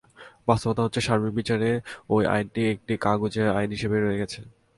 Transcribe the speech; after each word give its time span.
বাস্তবতা 0.47 0.81
হচ্ছে 0.83 1.01
সার্বিক 1.07 1.33
বিচারে 1.39 1.69
ওই 2.09 2.23
আইনটি 2.33 2.61
একটি 2.73 2.93
কাগুজে 3.05 3.43
আইন 3.57 3.69
হিসেবেই 3.75 4.01
রয়ে 4.01 4.21
গেছে। 4.21 4.39